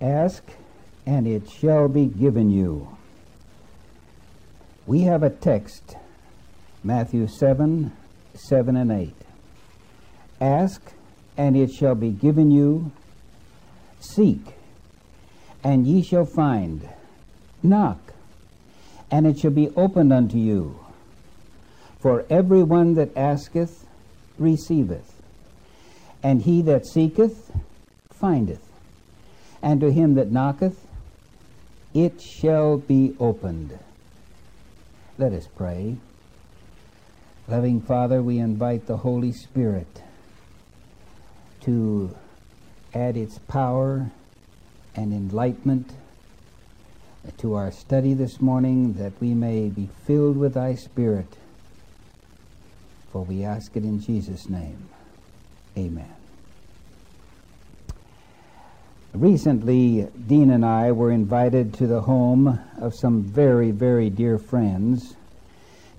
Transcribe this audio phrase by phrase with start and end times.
[0.00, 0.42] Ask,
[1.06, 2.96] and it shall be given you.
[4.86, 5.96] We have a text,
[6.84, 7.92] Matthew 7
[8.34, 9.14] 7 and 8.
[10.40, 10.92] Ask,
[11.36, 12.92] and it shall be given you.
[14.00, 14.54] Seek,
[15.64, 16.88] and ye shall find.
[17.62, 18.12] Knock,
[19.10, 20.78] and it shall be opened unto you.
[21.98, 23.86] For every one that asketh
[24.38, 25.14] receiveth,
[26.22, 27.50] and he that seeketh
[28.12, 28.65] findeth,
[29.66, 30.86] and to him that knocketh
[31.92, 33.76] it shall be opened.
[35.18, 35.96] Let us pray.
[37.48, 40.02] Loving Father, we invite the Holy Spirit
[41.62, 42.16] to
[42.94, 44.12] add its power
[44.94, 45.94] and enlightenment
[47.38, 51.38] to our study this morning that we may be filled with thy Spirit.
[53.10, 54.88] For we ask it in Jesus' name.
[55.76, 56.15] Amen.
[59.16, 65.16] Recently, Dean and I were invited to the home of some very, very dear friends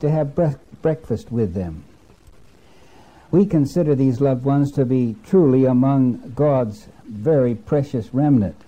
[0.01, 1.83] to have bre- breakfast with them.
[3.31, 8.61] We consider these loved ones to be truly among God's very precious remnant.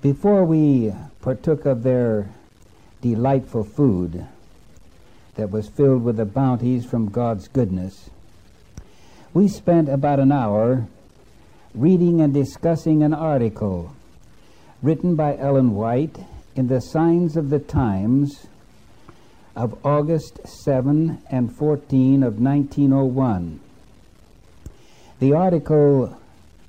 [0.00, 2.30] Before we partook of their
[3.00, 4.24] delightful food
[5.34, 8.08] that was filled with the bounties from God's goodness,
[9.34, 10.86] we spent about an hour
[11.74, 13.94] reading and discussing an article
[14.82, 16.18] written by Ellen White
[16.54, 18.46] in the Signs of the Times
[19.56, 23.60] of August 7 and 14 of 1901.
[25.18, 26.18] The article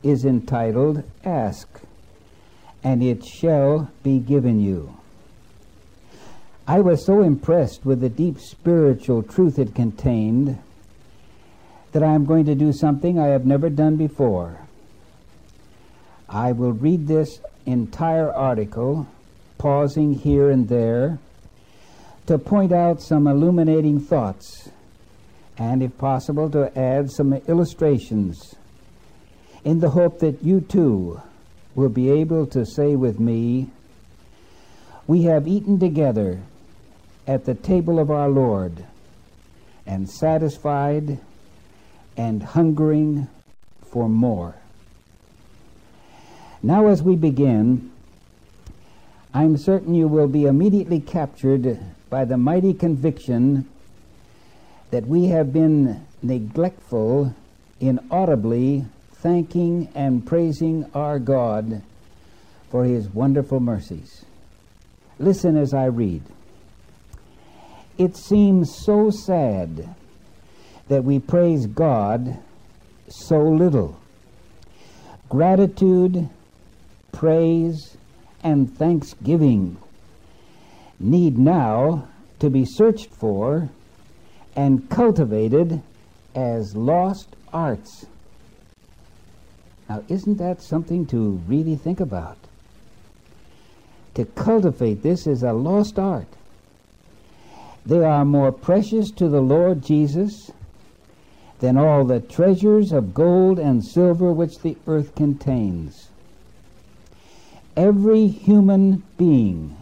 [0.04, 1.68] is entitled Ask,
[2.82, 4.96] and it shall be given you.
[6.66, 10.60] I was so impressed with the deep spiritual truth it contained
[11.92, 14.63] that I am going to do something I have never done before.
[16.34, 19.06] I will read this entire article,
[19.60, 21.20] pausing here and there
[22.26, 24.72] to point out some illuminating thoughts
[25.60, 28.56] and, if possible, to add some illustrations
[29.64, 31.22] in the hope that you too
[31.76, 33.70] will be able to say with me,
[35.06, 36.42] We have eaten together
[37.28, 38.84] at the table of our Lord,
[39.86, 41.20] and satisfied
[42.18, 43.28] and hungering
[43.92, 44.56] for more.
[46.66, 47.92] Now, as we begin,
[49.34, 51.78] I'm certain you will be immediately captured
[52.10, 53.68] by the mighty conviction
[54.90, 57.36] that we have been neglectful
[57.82, 58.86] in audibly
[59.16, 61.82] thanking and praising our God
[62.72, 64.24] for his wonderful mercies.
[65.20, 66.24] Listen as I read.
[67.98, 69.94] It seems so sad
[70.88, 72.40] that we praise God
[73.10, 74.00] so little.
[75.28, 76.30] Gratitude,
[77.14, 77.96] praise,
[78.44, 79.78] and thanksgiving
[81.00, 82.08] need now
[82.40, 83.70] to be searched for
[84.56, 85.82] and cultivated
[86.36, 88.06] as lost arts.
[89.88, 92.38] Now, isn't that something to really think about?
[94.16, 96.28] To cultivate this is a lost art.
[97.86, 100.52] They are more precious to the Lord Jesus
[101.60, 106.10] than all the treasures of gold and silver which the earth contains.
[107.76, 109.76] Every human being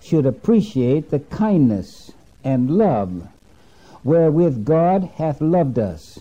[0.00, 3.28] should appreciate the kindness and love
[4.02, 6.20] wherewith God hath loved us.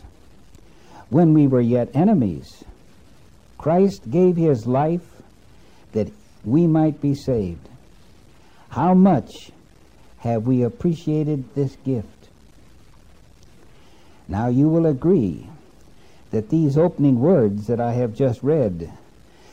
[1.09, 2.63] When we were yet enemies,
[3.57, 5.21] Christ gave his life
[5.93, 6.11] that
[6.43, 7.69] we might be saved.
[8.69, 9.51] How much
[10.19, 12.27] have we appreciated this gift?
[14.27, 15.47] Now you will agree
[16.31, 18.91] that these opening words that I have just read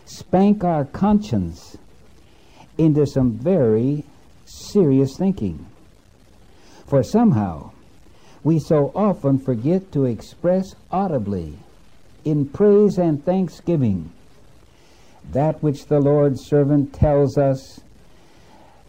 [0.07, 1.77] spank our conscience
[2.79, 4.05] into some very
[4.45, 5.67] serious thinking.
[6.87, 7.73] For somehow
[8.45, 11.59] we so often forget to express audibly
[12.25, 14.13] in praise and thanksgiving
[15.33, 17.81] that which the Lord's servant tells us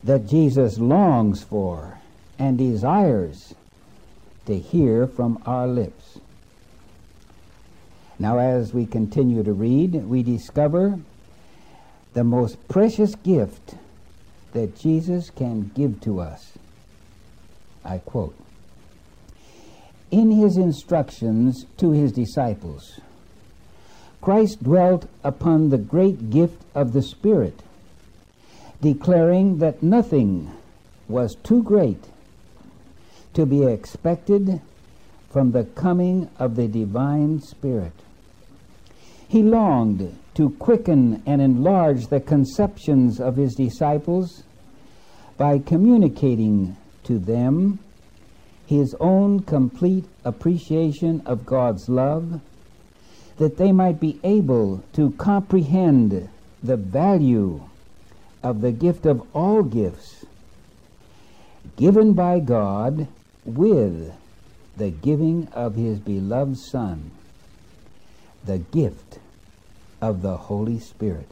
[0.03, 1.99] that Jesus longs for
[2.37, 3.55] and desires
[4.45, 6.19] to hear from our lips.
[8.19, 10.99] Now, as we continue to read, we discover
[12.13, 13.75] the most precious gift
[14.53, 16.53] that Jesus can give to us.
[17.85, 18.35] I quote
[20.09, 22.99] In his instructions to his disciples,
[24.19, 27.61] Christ dwelt upon the great gift of the Spirit,
[28.81, 30.51] declaring that nothing
[31.07, 32.03] was too great
[33.35, 34.59] to be expected
[35.29, 37.93] from the coming of the divine Spirit.
[39.27, 44.43] He longed to quicken and enlarge the conceptions of his disciples
[45.37, 47.79] by communicating to them
[48.65, 52.41] his own complete appreciation of God's love,
[53.37, 56.29] that they might be able to comprehend
[56.63, 57.61] the value
[58.43, 60.25] of the gift of all gifts
[61.75, 63.07] given by God
[63.45, 64.13] with
[64.77, 67.11] the giving of his beloved Son,
[68.45, 69.19] the gift
[70.01, 71.27] of the Holy Spirit.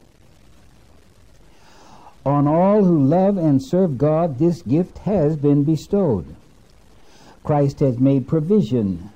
[2.25, 6.35] On all who love and serve God, this gift has been bestowed.
[7.43, 9.11] Christ has made provision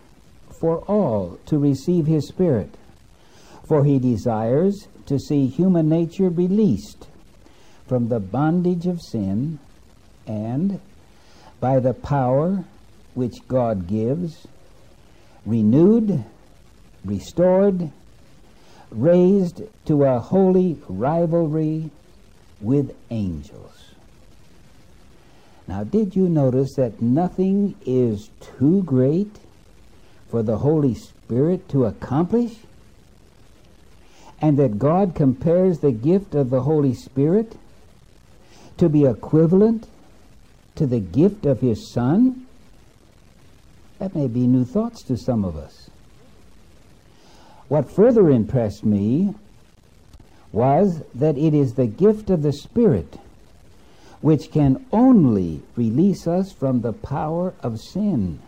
[0.51, 2.75] for all to receive his Spirit,
[3.67, 7.07] for he desires to see human nature released
[7.87, 9.57] from the bondage of sin
[10.27, 10.79] and,
[11.59, 12.63] by the power
[13.15, 14.47] which God gives,
[15.45, 16.23] renewed,
[17.05, 17.91] restored,
[18.91, 21.91] raised to a holy rivalry
[22.61, 23.93] with angels.
[25.67, 29.37] Now, did you notice that nothing is too great
[30.29, 32.55] for the Holy Spirit to accomplish?
[34.41, 37.55] And that God compares the gift of the Holy Spirit
[38.77, 39.87] to be equivalent
[40.75, 42.47] to the gift of His Son?
[43.99, 45.88] That may be new thoughts to some of us.
[47.69, 49.35] What further impressed me
[50.51, 53.17] was that it is the gift of the Spirit
[54.21, 58.39] which can only release us from the power of sin.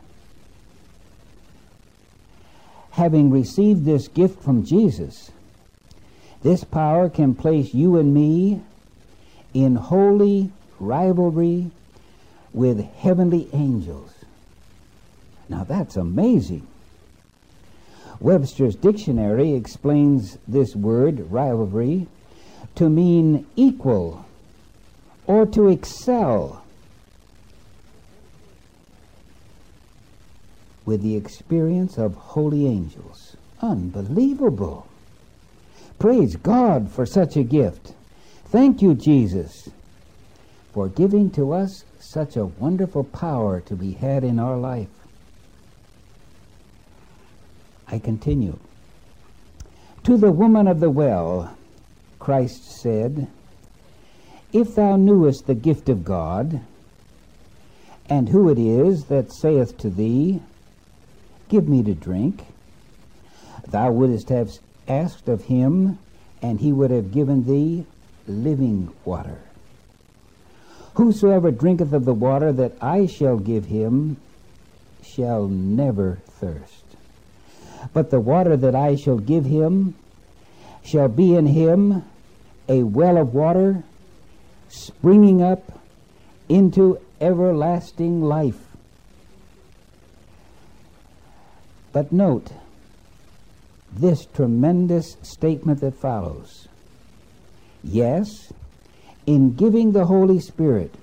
[2.92, 5.32] Having received this gift from Jesus,
[6.44, 8.62] this power can place you and me
[9.54, 11.72] in holy rivalry
[12.52, 14.12] with heavenly angels.
[15.48, 16.68] Now that's amazing.
[18.22, 22.08] Webster's dictionary explains this word, rivalry,
[22.76, 24.26] to mean equal
[25.26, 26.64] or to excel
[30.86, 33.36] with the experience of holy angels.
[33.60, 34.88] Unbelievable.
[35.98, 37.94] Praise God for such a gift.
[38.46, 39.70] Thank you, Jesus,
[40.74, 44.90] for giving to us such a wonderful power to be had in our life.
[47.92, 48.58] I continue.
[50.04, 51.56] To the woman of the well,
[52.20, 53.28] Christ said,
[54.54, 56.62] If thou knewest the gift of God,
[58.10, 60.42] and who it is that saith to thee,
[61.50, 62.46] Give me to drink,
[63.68, 64.52] thou wouldst have
[64.88, 66.00] asked of him,
[66.42, 67.86] and he would have given thee
[68.28, 69.40] living water.
[70.96, 74.18] Whosoever drinketh of the water that I shall give him
[75.02, 76.81] shall never thirst.
[77.94, 79.96] But the water that I shall give him
[80.84, 82.04] shall be in him
[82.68, 83.84] a well of water
[84.70, 85.80] springing up
[86.48, 88.60] into everlasting life.
[91.92, 92.52] But note
[93.92, 96.68] this tremendous statement that follows.
[97.84, 98.54] Yes,
[99.26, 100.96] in giving the Holy Spirit,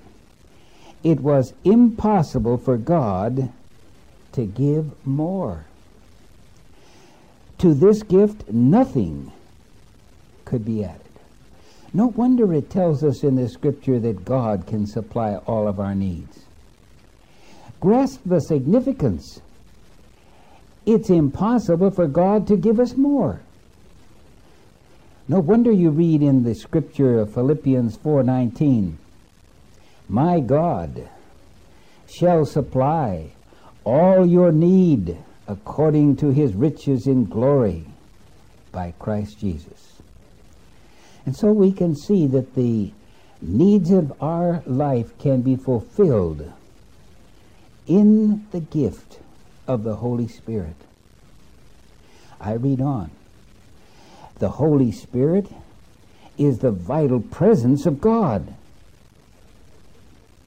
[1.03, 3.51] it was impossible for God
[4.31, 5.65] to give more.
[7.59, 9.31] To this gift, nothing
[10.45, 11.01] could be added.
[11.93, 15.93] No wonder it tells us in the scripture that God can supply all of our
[15.93, 16.45] needs.
[17.81, 19.41] Grasp the significance.
[20.85, 23.41] It's impossible for God to give us more.
[25.27, 28.97] No wonder you read in the scripture of Philippians 4:19,
[30.07, 31.09] "My God
[32.07, 33.31] shall supply
[33.83, 35.17] all your need
[35.49, 37.83] according to his riches in glory
[38.71, 39.99] by Christ Jesus.
[41.25, 42.91] And so we can see that the
[43.41, 46.53] needs of our life can be fulfilled
[47.87, 49.19] in the gift
[49.67, 50.75] of the Holy Spirit.
[52.39, 53.09] I read on.
[54.35, 55.47] The Holy Spirit
[56.37, 58.53] is the vital presence of God.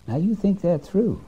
[0.07, 1.25] Now you think that through.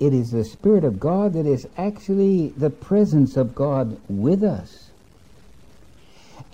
[0.00, 4.90] It is the Spirit of God that is actually the presence of God with us.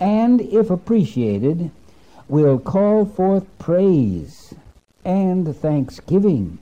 [0.01, 1.71] And if appreciated,
[2.29, 4.55] will call forth praise
[5.05, 6.59] and thanksgiving,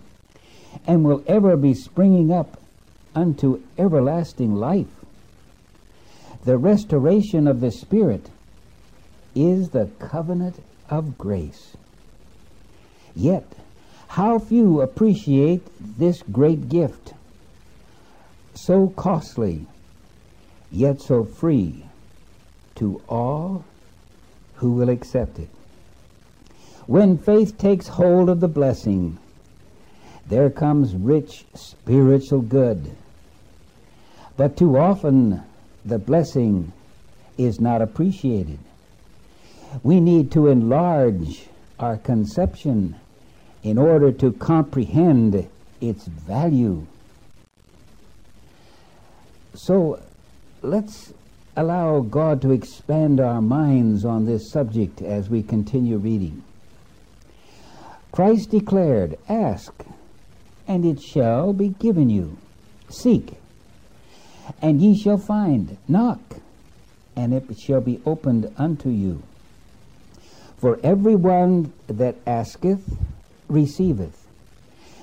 [0.86, 2.60] and will ever be springing up
[3.14, 4.88] unto everlasting life.
[6.44, 8.28] The restoration of the Spirit
[9.34, 10.56] is the covenant
[10.90, 11.76] of grace.
[13.14, 13.46] Yet,
[14.12, 17.14] how few appreciate this great gift,
[18.52, 19.64] so costly,
[20.70, 21.82] yet so free
[22.74, 23.64] to all
[24.56, 25.48] who will accept it.
[26.86, 29.16] When faith takes hold of the blessing,
[30.28, 32.94] there comes rich spiritual good.
[34.36, 35.42] But too often,
[35.86, 36.74] the blessing
[37.38, 38.58] is not appreciated.
[39.82, 41.46] We need to enlarge
[41.78, 42.96] our conception
[43.62, 45.48] in order to comprehend
[45.80, 46.86] its value.
[49.54, 50.00] So
[50.62, 51.12] let's
[51.56, 56.42] allow God to expand our minds on this subject as we continue reading.
[58.10, 59.72] Christ declared, Ask,
[60.66, 62.36] and it shall be given you.
[62.88, 63.34] Seek,
[64.60, 65.76] and ye shall find.
[65.88, 66.20] Knock,
[67.16, 69.22] and it shall be opened unto you.
[70.58, 72.82] For every one that asketh
[73.52, 74.26] receiveth,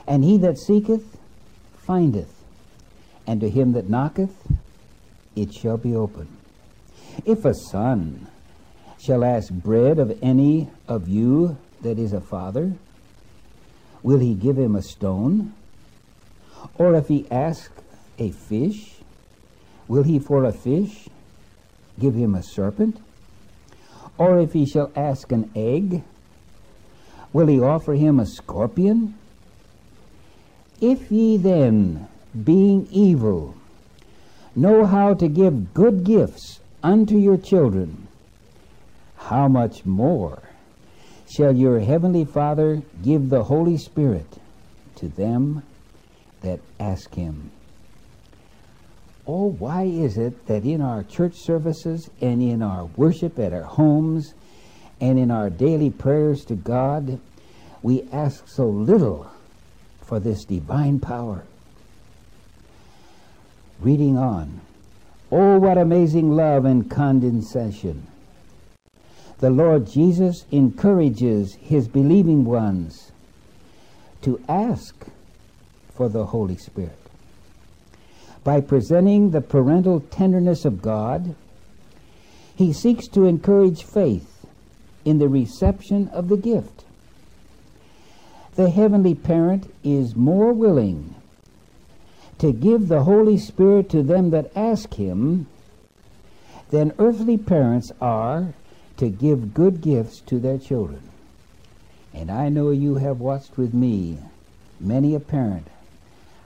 [0.08, 1.18] and he that seeketh
[1.78, 2.34] findeth,
[3.26, 4.36] and to him that knocketh
[5.36, 6.28] it shall be open.
[7.26, 8.28] If a son
[9.00, 12.74] shall ask bread of any of you that is a father,
[14.04, 15.54] will he give him a stone?
[16.78, 17.72] Or if he ask
[18.18, 18.96] a fish,
[19.88, 21.08] will he for a fish
[22.00, 23.00] give him a serpent?
[24.18, 26.04] Or if he shall ask an egg,
[27.34, 29.16] will he offer him a scorpion?
[30.82, 32.08] If ye then,
[32.44, 33.56] being evil,
[34.56, 38.08] know how to give good gifts unto your children,
[39.18, 40.42] how much more
[41.30, 44.40] shall your heavenly Father give the Holy Spirit
[44.96, 45.64] to them
[46.42, 47.52] that ask him?
[49.28, 53.64] Oh, why is it that in our church services and in our worship at our
[53.64, 54.34] homes
[55.02, 57.20] and in our daily prayers to God,
[57.82, 59.30] we ask so little
[60.02, 61.44] for this divine power?
[63.80, 64.62] Reading on.
[65.32, 68.08] Oh, what amazing love and condescension.
[69.38, 73.12] The Lord Jesus encourages his believing ones
[74.24, 75.06] to ask
[75.94, 76.98] for the Holy Spirit.
[78.44, 81.36] By presenting the parental tenderness of God,
[82.56, 84.39] he seeks to encourage faith
[85.06, 86.84] in the reception of the gift.
[88.56, 91.16] The heavenly parent is more willing
[92.40, 95.48] to give the Holy Spirit to them that ask him
[96.72, 98.54] than earthly parents are
[98.98, 101.02] to give good gifts to their children.
[102.14, 104.18] And I know you have watched with me
[104.80, 105.68] many a parent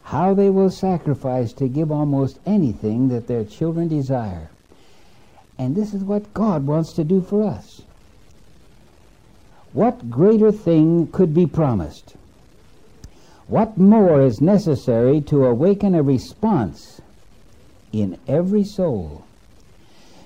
[0.04, 4.50] how they will sacrifice to give almost anything that their children desire.
[5.58, 7.82] And this is what God wants to do for us.
[9.74, 12.14] What greater thing could be promised?
[13.48, 17.02] What more is necessary to awaken a response
[17.92, 19.24] in every soul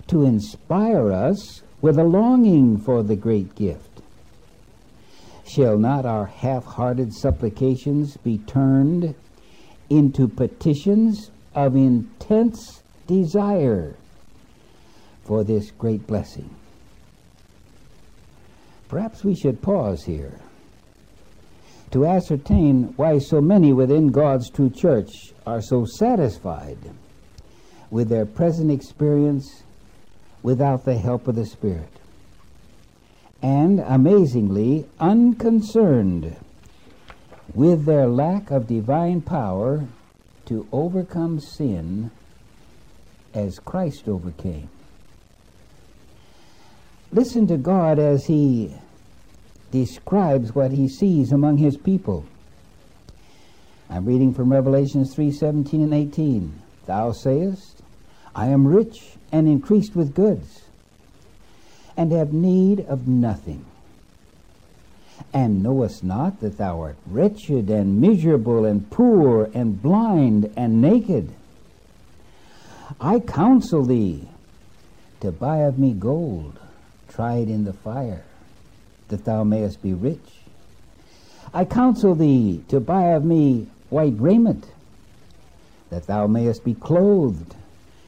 [0.07, 4.01] to inspire us with a longing for the great gift?
[5.45, 9.15] Shall not our half hearted supplications be turned
[9.89, 13.95] into petitions of intense desire
[15.23, 16.56] for this great blessing?
[18.89, 20.39] Perhaps we should pause here
[21.91, 26.77] to ascertain why so many within God's true church are so satisfied
[27.89, 29.63] with their present experience
[30.43, 31.91] without the help of the Spirit,
[33.41, 36.35] and amazingly unconcerned
[37.53, 39.85] with their lack of divine power
[40.45, 42.11] to overcome sin
[43.33, 44.69] as Christ overcame.
[47.11, 48.73] Listen to God as He
[49.71, 52.25] describes what he sees among his people.
[53.89, 56.53] I'm reading from Revelations 3:17 and 18.
[56.85, 57.81] Thou sayest,
[58.35, 60.63] I am rich and increased with goods,
[61.95, 63.65] and have need of nothing.
[65.33, 71.29] And knowest not that thou art wretched and miserable and poor and blind and naked?
[73.01, 74.27] I counsel thee
[75.19, 76.59] to buy of me gold
[77.17, 78.23] tried in the fire
[79.07, 80.43] that thou mayest be rich.
[81.51, 84.67] I counsel thee to buy of me white raiment,
[85.89, 87.55] that thou mayest be clothed,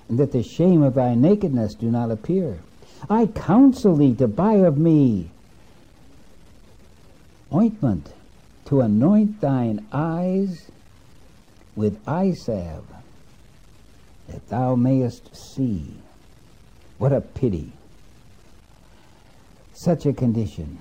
[0.07, 2.59] and that the shame of thy nakedness do not appear.
[3.09, 5.31] I counsel thee to buy of me
[7.51, 8.13] ointment
[8.65, 10.69] to anoint thine eyes
[11.75, 12.85] with eye salve,
[14.27, 15.95] that thou mayest see.
[16.99, 17.71] What a pity!
[19.79, 20.77] Such a condition.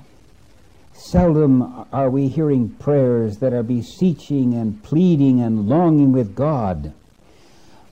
[0.93, 6.93] Seldom are we hearing prayers that are beseeching and pleading and longing with God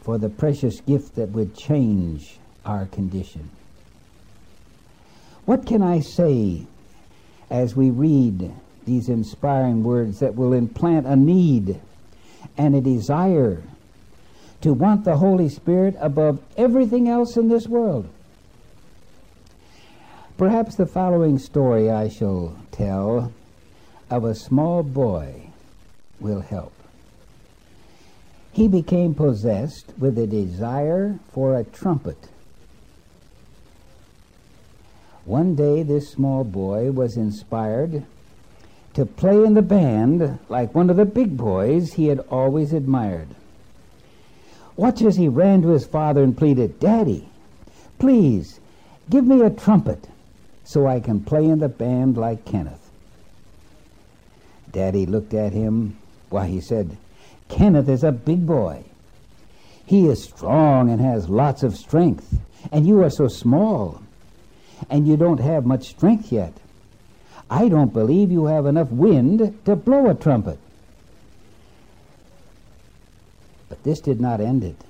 [0.01, 3.51] for the precious gift that would change our condition.
[5.45, 6.67] What can I say
[7.51, 8.53] as we read
[8.85, 11.81] these inspiring words that will implant a need
[12.59, 13.63] and a desire
[14.63, 18.09] to want the Holy Spirit above everything else in this world?
[20.39, 23.33] Perhaps the following story I shall tell
[24.11, 25.49] of a small boy
[26.21, 26.75] will help.
[28.53, 32.29] He became possessed with a desire for a trumpet.
[35.25, 38.05] One day, this small boy was inspired
[38.93, 43.29] to play in the band like one of the big boys he had always admired.
[44.77, 47.27] Watch as he ran to his father and pleaded, Daddy,
[47.99, 48.61] please
[49.09, 50.09] give me a trumpet
[50.67, 52.91] so I can play in the band like Kenneth.
[54.73, 55.97] Daddy looked at him.
[56.29, 56.99] Why, he said,
[57.49, 58.85] Kenneth is a big boy.
[59.87, 62.41] He is strong and has lots of strength,
[62.73, 64.03] and you are so small,
[64.91, 66.53] and you don't have much strength yet.
[67.49, 70.59] I don't believe you have enough wind to blow a trumpet.
[73.69, 74.83] But this did not end it.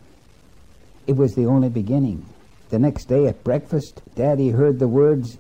[1.07, 2.25] It was the only beginning.
[2.71, 5.37] The next day at breakfast, Daddy heard the words,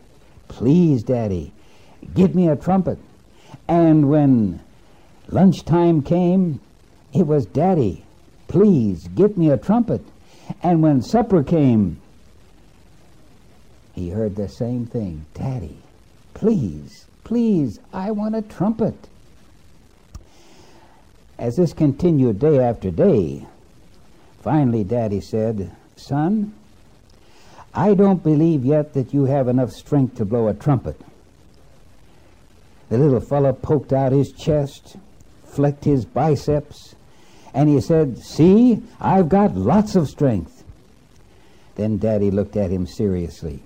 [0.49, 1.53] Please, Daddy,
[2.15, 2.99] get me a trumpet.
[3.69, 4.61] And when
[5.29, 6.61] lunchtime came,
[7.13, 8.05] it was, Daddy,
[8.49, 10.03] please get me a trumpet.
[10.63, 12.01] And when supper came,
[13.95, 15.79] he heard the same thing Daddy,
[16.35, 19.09] please, please, I want a trumpet.
[21.39, 23.47] As this continued day after day,
[24.43, 26.55] finally Daddy said, Son,
[27.77, 30.99] I don't believe yet that you have enough strength to blow a trumpet.
[32.89, 34.97] The little fellow poked out his chest,
[35.45, 36.95] flecked his biceps,
[37.53, 40.65] and he said, See, I've got lots of strength.
[41.75, 43.63] Then Daddy looked at him seriously.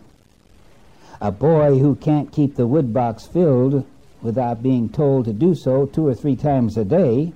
[1.21, 3.87] A boy who can't keep the wood box filled
[4.23, 7.33] without being told to do so two or three times a day,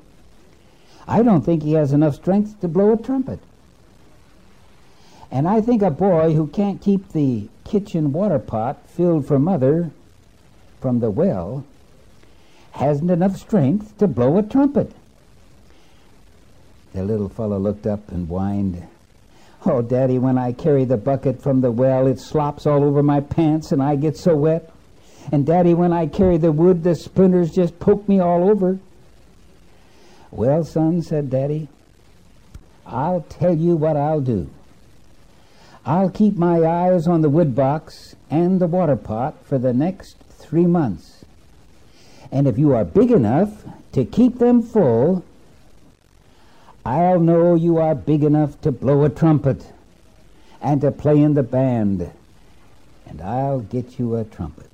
[1.07, 3.39] I don't think he has enough strength to blow a trumpet.
[5.35, 9.91] And I think a boy who can't keep the kitchen water pot filled for mother
[10.81, 11.65] from the well
[12.71, 14.93] hasn't enough strength to blow a trumpet.
[16.93, 18.87] The little fellow looked up and whined,
[19.67, 23.19] Oh, Daddy, when I carry the bucket from the well, it slops all over my
[23.19, 24.73] pants and I get so wet.
[25.33, 28.79] And, Daddy, when I carry the wood, the splinters just poke me all over.
[30.31, 31.67] Well, son, said Daddy,
[32.87, 34.49] I'll tell you what I'll do.
[35.87, 40.17] I'll keep my eyes on the wood box and the water pot for the next
[40.31, 41.25] three months.
[42.33, 45.25] And if you are big enough to keep them full,
[46.87, 49.67] I'll know you are big enough to blow a trumpet
[50.63, 52.11] and to play in the band,
[53.07, 54.71] and I'll get you a trumpet.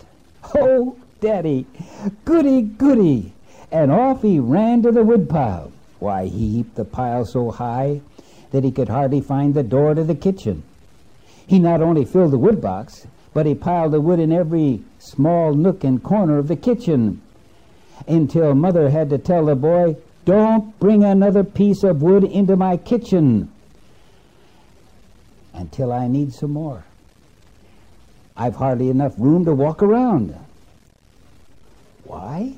[0.55, 1.67] Oh, Daddy,
[2.25, 3.33] goody, goody!
[3.73, 5.73] And off he ran to the woodpile.
[5.99, 8.01] Why, he heaped the pile so high
[8.53, 10.63] that he could hardly find the door to the kitchen.
[11.51, 15.53] He not only filled the wood box, but he piled the wood in every small
[15.53, 17.21] nook and corner of the kitchen
[18.07, 22.77] until Mother had to tell the boy, Don't bring another piece of wood into my
[22.77, 23.51] kitchen
[25.53, 26.85] until I need some more.
[28.37, 30.37] I've hardly enough room to walk around.
[32.05, 32.55] Why?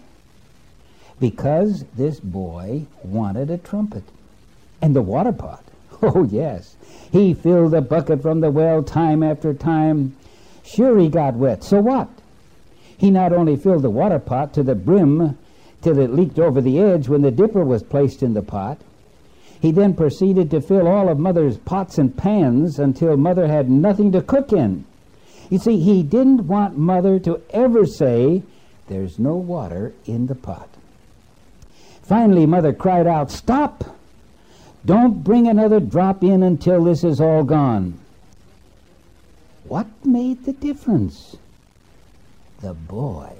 [1.18, 4.04] Because this boy wanted a trumpet
[4.82, 5.64] and the water pot.
[6.14, 6.74] Oh, yes.
[7.12, 10.16] He filled the bucket from the well time after time.
[10.64, 11.62] Sure, he got wet.
[11.62, 12.08] So what?
[12.98, 15.38] He not only filled the water pot to the brim
[15.80, 18.78] till it leaked over the edge when the dipper was placed in the pot,
[19.60, 24.10] he then proceeded to fill all of Mother's pots and pans until Mother had nothing
[24.10, 24.84] to cook in.
[25.50, 28.42] You see, he didn't want Mother to ever say,
[28.88, 30.68] There's no water in the pot.
[32.02, 33.84] Finally, Mother cried out, Stop!
[34.84, 37.98] Don't bring another drop in until this is all gone.
[39.64, 41.36] What made the difference?
[42.60, 43.32] The boy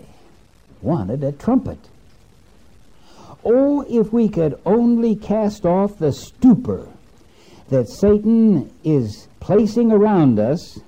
[0.81, 1.79] wanted a trumpet.
[3.45, 6.89] Oh, if we could only cast off the stupor
[7.71, 10.79] that Satan is placing around us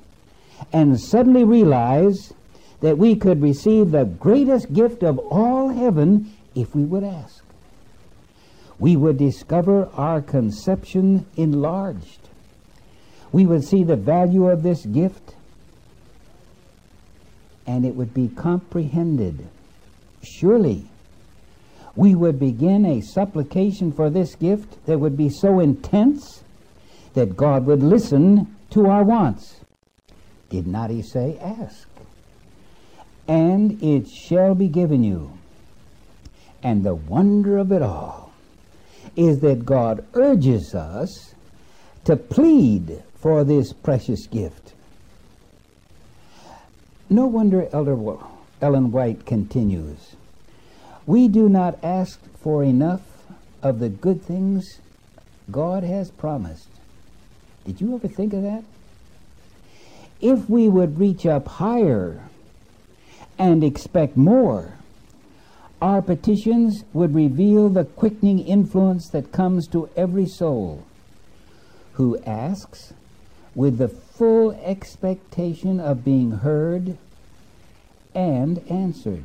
[0.72, 2.32] and suddenly realize
[2.80, 7.43] that we could receive the greatest gift of all heaven if we would ask
[8.78, 12.28] we would discover our conception enlarged.
[13.32, 15.34] We would see the value of this gift,
[17.66, 19.46] and it would be comprehended.
[20.22, 20.86] Surely,
[21.96, 26.42] we would begin a supplication for this gift that would be so intense
[27.14, 29.60] that God would listen to our wants.
[30.50, 31.88] Did not he say, Ask,
[33.28, 35.38] and it shall be given you.
[36.62, 38.23] And the wonder of it all
[39.16, 41.34] is that God urges us
[42.04, 44.72] to plead for this precious gift.
[47.08, 48.16] No wonder Elder
[48.60, 50.16] Ellen White continues,
[51.06, 53.02] we do not ask for enough
[53.62, 54.78] of the good things
[55.50, 56.68] God has promised.
[57.64, 58.64] Did you ever think of that?
[60.20, 62.20] If we would reach up higher
[63.38, 64.74] and expect more,
[65.84, 70.82] our petitions would reveal the quickening influence that comes to every soul
[71.92, 72.94] who asks
[73.54, 76.96] with the full expectation of being heard
[78.14, 79.24] and answered.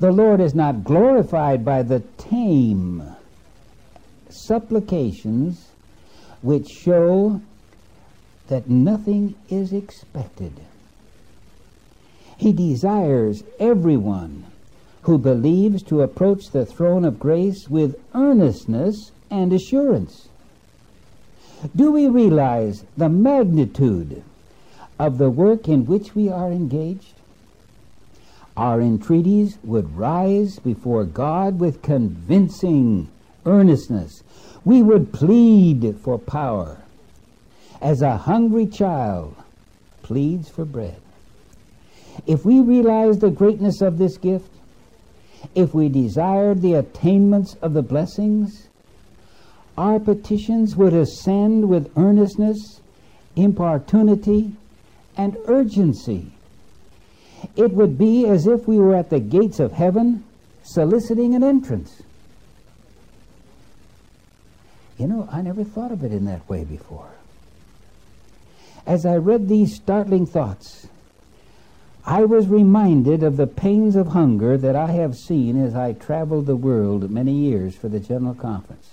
[0.00, 3.02] The Lord is not glorified by the tame
[4.30, 5.68] supplications
[6.40, 7.42] which show
[8.48, 10.54] that nothing is expected.
[12.38, 14.46] He desires everyone
[15.04, 20.28] who believes to approach the throne of grace with earnestness and assurance.
[21.76, 24.22] Do we realize the magnitude
[24.98, 27.12] of the work in which we are engaged?
[28.56, 33.08] Our entreaties would rise before God with convincing
[33.44, 34.22] earnestness.
[34.64, 36.78] We would plead for power
[37.82, 39.36] as a hungry child
[40.02, 40.96] pleads for bread.
[42.26, 44.48] If we realize the greatness of this gift,
[45.54, 48.68] if we desired the attainments of the blessings,
[49.76, 52.80] our petitions would ascend with earnestness,
[53.36, 54.52] importunity,
[55.16, 56.32] and urgency.
[57.56, 60.24] It would be as if we were at the gates of heaven
[60.62, 62.02] soliciting an entrance.
[64.98, 67.10] You know, I never thought of it in that way before.
[68.86, 70.86] As I read these startling thoughts,
[72.06, 76.44] I was reminded of the pains of hunger that I have seen as I traveled
[76.44, 78.90] the world many years for the General Conference.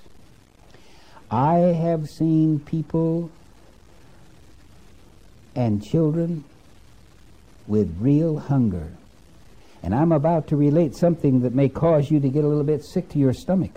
[1.29, 3.29] I have seen people
[5.53, 6.45] and children
[7.67, 8.91] with real hunger.
[9.83, 12.83] And I'm about to relate something that may cause you to get a little bit
[12.83, 13.71] sick to your stomach.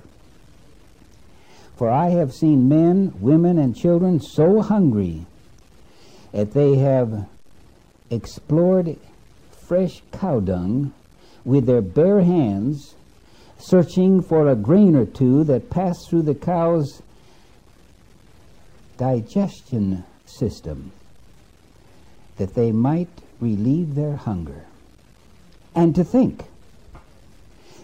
[1.77, 5.27] For I have seen men, women, and children so hungry
[6.31, 7.27] that they have
[8.11, 8.97] explored
[9.74, 10.92] fresh cow dung
[11.44, 12.94] with their bare hands,
[13.58, 17.02] searching for a grain or two that passed through the cow's
[18.96, 20.92] digestion system
[22.37, 23.08] that they might
[23.40, 24.64] relieve their hunger.
[25.74, 26.44] And to think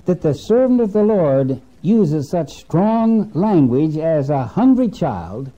[0.04, 5.50] that the servant of the Lord uses such strong language as a hungry child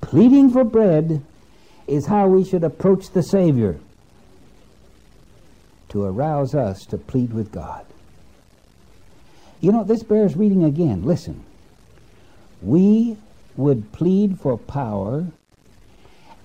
[0.00, 1.24] pleading for bread
[1.88, 3.80] is how we should approach the Savior
[5.96, 7.86] to arouse us to plead with God.
[9.62, 11.06] You know, this bears reading again.
[11.06, 11.42] Listen.
[12.60, 13.16] We
[13.56, 15.28] would plead for power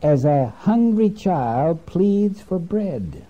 [0.01, 3.25] as a hungry child pleads for bread.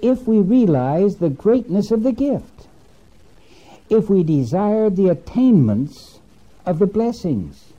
[0.00, 2.68] If we realize the greatness of the gift,
[3.90, 6.20] if we desire the attainments
[6.64, 7.72] of the blessings,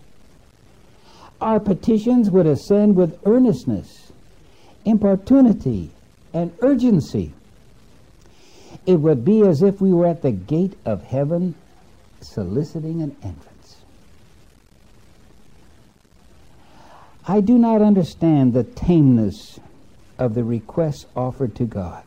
[1.39, 4.11] our petitions would ascend with earnestness,
[4.83, 5.91] importunity,
[6.33, 7.33] and urgency.
[8.85, 11.55] It would be as if we were at the gate of heaven
[12.21, 13.77] soliciting an entrance.
[17.27, 19.59] I do not understand the tameness
[20.17, 22.03] of the requests offered to God.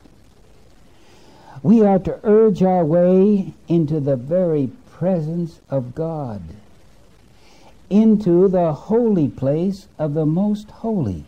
[1.62, 6.42] We are to urge our way into the very presence of God,
[7.90, 11.24] into the holy place of the most holy.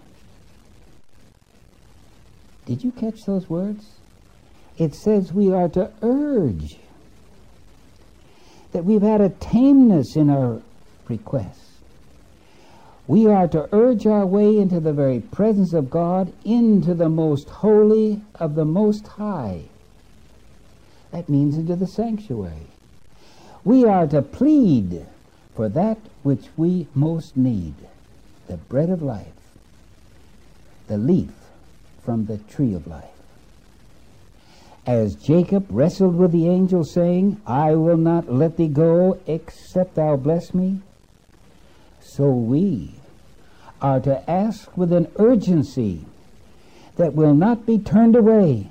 [2.65, 3.87] Did you catch those words?
[4.79, 6.79] It says we are to urge
[8.73, 10.63] that we've had a tameness in our
[11.09, 11.73] requests.
[13.07, 17.49] We are to urge our way into the very presence of God, into the most
[17.49, 19.65] holy of the Most High.
[21.11, 22.69] That means into the sanctuary.
[23.65, 25.07] We are to plead
[25.55, 27.75] for that which we most need
[28.47, 29.27] the bread of life,
[30.87, 31.42] the leaf
[32.05, 33.05] from the tree of life.
[34.85, 40.17] As Jacob wrestled with the angel, saying, I will not let thee go except thou
[40.17, 40.81] bless me,
[42.01, 42.95] so we
[43.81, 46.05] are to ask with an urgency
[46.97, 48.71] that will not be turned away,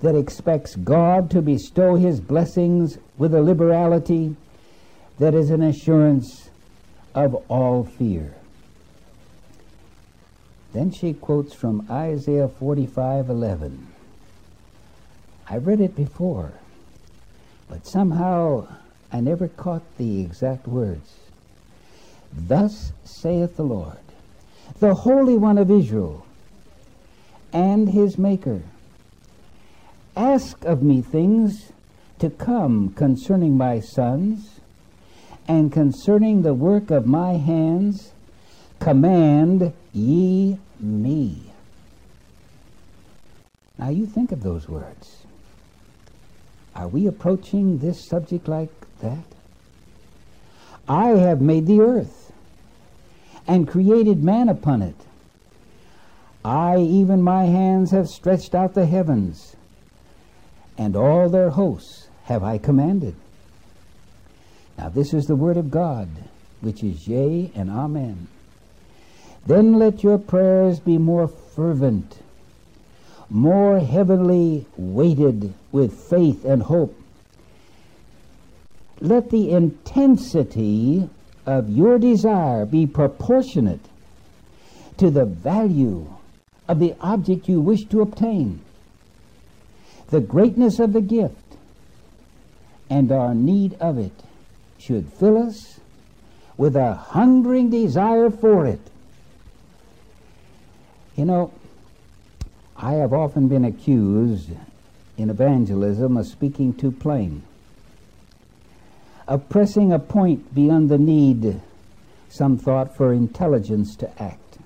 [0.00, 4.36] that expects God to bestow his blessings with a liberality
[5.18, 6.48] that is an assurance
[7.14, 8.34] of all fear.
[10.74, 13.86] Then she quotes from Isaiah 45:11.
[15.48, 16.54] I read it before,
[17.68, 18.66] but somehow
[19.12, 21.14] I never caught the exact words.
[22.36, 24.02] Thus saith the Lord,
[24.80, 26.26] the Holy One of Israel,
[27.52, 28.62] and his Maker.
[30.16, 31.70] Ask of me things
[32.18, 34.58] to come concerning my sons,
[35.46, 38.10] and concerning the work of my hands,
[38.84, 41.42] command ye me.
[43.78, 45.24] Now you think of those words.
[46.76, 48.70] Are we approaching this subject like
[49.00, 49.24] that?
[50.86, 52.30] I have made the earth
[53.46, 54.96] and created man upon it.
[56.44, 59.56] I, even my hands, have stretched out the heavens,
[60.76, 63.14] and all their hosts have I commanded.
[64.76, 66.08] Now, this is the word of God,
[66.60, 68.28] which is yea and amen.
[69.46, 72.18] Then let your prayers be more fervent,
[73.28, 76.98] more heavenly weighted with faith and hope.
[79.00, 81.10] Let the intensity
[81.44, 83.84] of your desire be proportionate
[84.96, 86.08] to the value
[86.66, 88.60] of the object you wish to obtain,
[90.08, 91.56] the greatness of the gift,
[92.88, 94.22] and our need of it
[94.78, 95.80] should fill us
[96.56, 98.80] with a hungering desire for it.
[101.16, 101.52] You know,
[102.76, 104.50] I have often been accused
[105.16, 107.42] in evangelism of speaking too plain,
[109.28, 111.60] of pressing a point beyond the need,
[112.28, 114.58] some thought, for intelligence to act.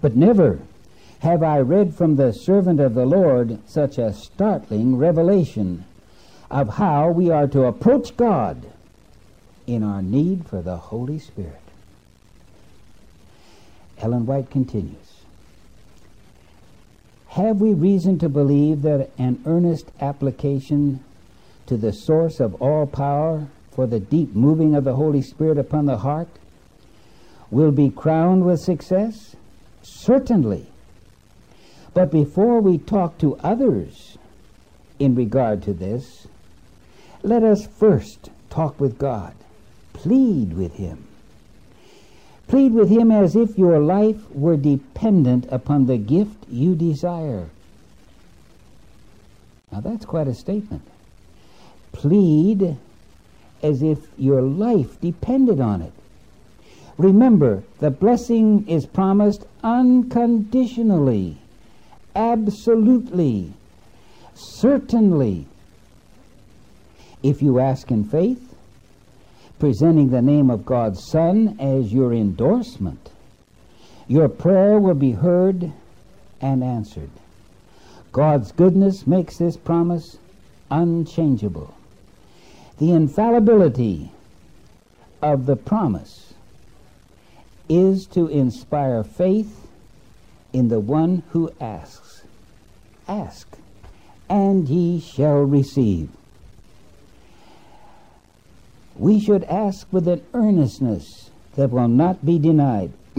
[0.00, 0.60] But never
[1.20, 5.84] have I read from the servant of the Lord such a startling revelation
[6.50, 8.66] of how we are to approach God
[9.66, 11.60] in our need for the Holy Spirit.
[13.98, 15.23] Ellen White continues
[17.34, 21.02] Have we reason to believe that an earnest application
[21.66, 25.86] to the source of all power for the deep moving of the Holy Spirit upon
[25.86, 26.28] the heart
[27.50, 29.34] will be crowned with success?
[29.82, 30.68] Certainly.
[31.92, 34.16] But before we talk to others
[35.00, 36.28] in regard to this,
[37.24, 39.34] let us first talk with God.
[39.92, 41.08] Plead with Him.
[42.48, 47.48] Plead with Him as if your life were dependent upon the gift you desire.
[49.72, 50.82] Now that's quite a statement.
[51.92, 52.76] Plead
[53.62, 55.92] as if your life depended on it.
[56.96, 61.38] Remember, the blessing is promised unconditionally,
[62.14, 63.52] absolutely,
[64.34, 65.46] certainly.
[67.22, 68.53] If you ask in faith,
[69.64, 73.08] presenting the name of God's Son as your endorsement,
[74.06, 75.72] your prayer will be heard
[76.38, 77.08] and answered.
[78.12, 80.18] God's goodness makes this promise
[80.70, 81.74] unchangeable.
[82.78, 84.12] The infallibility
[85.22, 86.34] of the promise
[87.66, 89.66] is to inspire faith
[90.52, 92.24] in the one who asks.
[93.08, 93.48] Ask,
[94.28, 96.10] and ye shall receive
[98.96, 102.92] we should ask with an earnestness that will not be denied.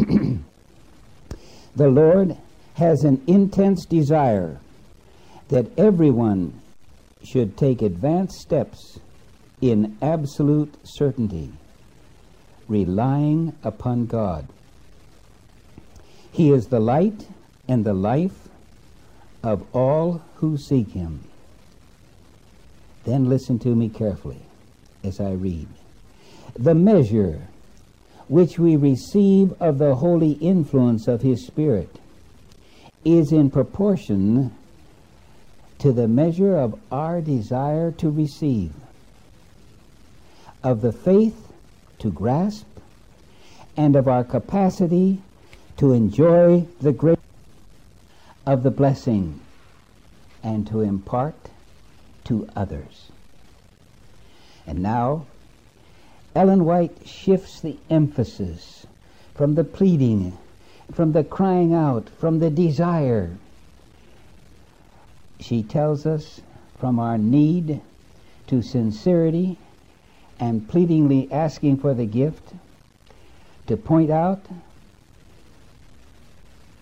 [1.76, 2.38] the Lord
[2.76, 4.60] has an intense desire
[5.50, 6.62] that everyone
[7.24, 9.00] should take advanced steps
[9.62, 11.52] in absolute certainty,
[12.68, 14.48] relying upon God.
[16.32, 17.28] He is the light
[17.68, 18.50] and the life
[19.44, 21.24] of all who seek Him.
[23.06, 24.42] Then listen to me carefully
[25.06, 25.68] as I read.
[26.58, 27.48] The measure
[28.28, 32.00] which we receive of the holy influence of His Spirit
[33.04, 34.54] is in proportion
[35.80, 38.74] to the measure of our desire to receive,
[40.64, 41.36] of the faith
[42.00, 42.66] to grasp,
[43.78, 45.22] and of our capacity
[45.78, 47.18] to enjoy the grace
[48.46, 49.40] of the blessing
[50.44, 51.36] and to impart
[52.24, 53.12] to others.
[54.68, 55.26] And now,
[56.36, 58.86] Ellen White shifts the emphasis
[59.36, 60.38] from the pleading,
[60.94, 63.38] from the crying out, from the desire.
[65.40, 66.42] She tells us
[66.78, 67.82] from our need
[68.48, 69.58] to sincerity
[70.40, 72.54] and pleadingly asking for the gift
[73.68, 74.46] to point out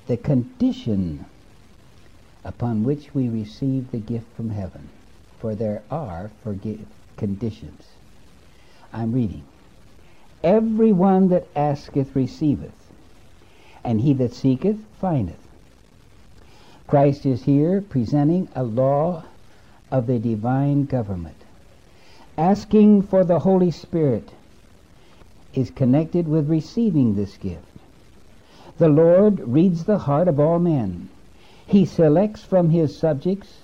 [0.07, 1.25] the condition
[2.43, 4.89] upon which we receive the gift from heaven.
[5.39, 6.85] For there are forgive,
[7.17, 7.83] conditions.
[8.91, 9.43] I'm reading.
[10.43, 12.91] Every one that asketh receiveth,
[13.83, 15.39] and he that seeketh findeth.
[16.87, 19.23] Christ is here presenting a law
[19.89, 21.37] of the divine government.
[22.37, 24.29] Asking for the Holy Spirit
[25.53, 27.65] is connected with receiving this gift.
[28.79, 31.09] The Lord reads the heart of all men.
[31.65, 33.59] He selects from his subjects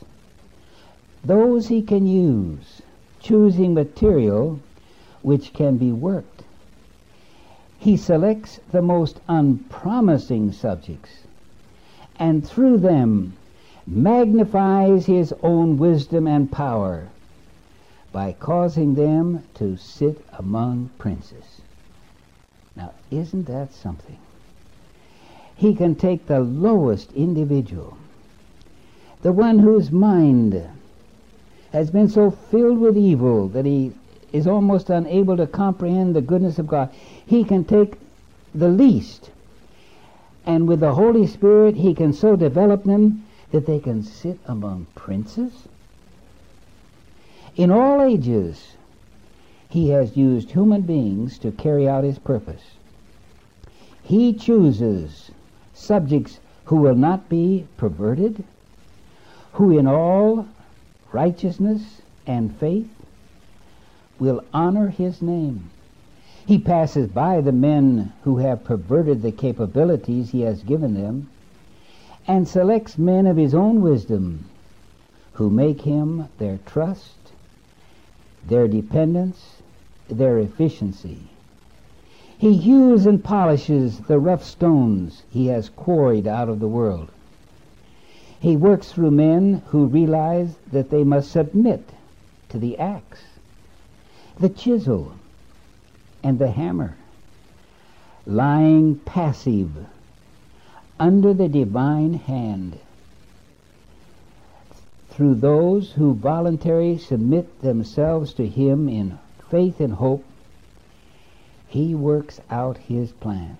[1.23, 2.81] those he can use,
[3.19, 4.59] choosing material
[5.21, 6.43] which can be worked.
[7.77, 11.23] He selects the most unpromising subjects,
[12.17, 13.33] and through them
[13.87, 17.07] magnifies his own wisdom and power
[18.11, 21.61] by causing them to sit among princes.
[22.75, 24.17] Now, isn't that something?
[25.55, 27.97] He can take the lowest individual,
[29.21, 30.69] the one whose mind
[31.71, 33.91] has been so filled with evil that he
[34.31, 36.89] is almost unable to comprehend the goodness of God.
[37.25, 37.95] He can take
[38.53, 39.29] the least,
[40.45, 44.87] and with the Holy Spirit, he can so develop them that they can sit among
[44.95, 45.51] princes.
[47.55, 48.75] In all ages,
[49.69, 52.63] he has used human beings to carry out his purpose.
[54.01, 55.29] He chooses
[55.73, 58.43] subjects who will not be perverted,
[59.53, 60.47] who in all
[61.11, 62.89] righteousness and faith
[64.19, 65.69] will honor his name.
[66.45, 71.29] He passes by the men who have perverted the capabilities he has given them
[72.27, 74.45] and selects men of his own wisdom
[75.33, 77.31] who make him their trust,
[78.45, 79.61] their dependence,
[80.09, 81.19] their efficiency.
[82.37, 87.09] He hews and polishes the rough stones he has quarried out of the world.
[88.39, 91.89] He works through men who realize that they must submit
[92.47, 93.23] to the axe,
[94.37, 95.11] the chisel,
[96.23, 96.95] and the hammer,
[98.25, 99.71] lying passive
[100.97, 102.79] under the divine hand.
[105.09, 110.23] Through those who voluntarily submit themselves to Him in faith and hope,
[111.67, 113.57] He works out His plan.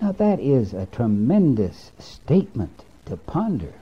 [0.00, 3.72] Now that is a tremendous statement to ponder.